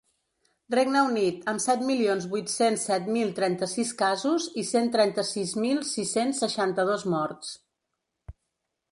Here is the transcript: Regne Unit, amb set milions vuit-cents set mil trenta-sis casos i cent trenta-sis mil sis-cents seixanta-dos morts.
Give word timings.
Regne 0.73 1.01
Unit, 1.07 1.41
amb 1.51 1.61
set 1.65 1.81
milions 1.89 2.23
vuit-cents 2.31 2.85
set 2.89 3.09
mil 3.17 3.33
trenta-sis 3.39 3.91
casos 3.99 4.47
i 4.61 4.63
cent 4.69 4.89
trenta-sis 4.95 5.53
mil 5.65 5.83
sis-cents 5.89 6.41
seixanta-dos 6.45 7.05
morts. 7.17 7.53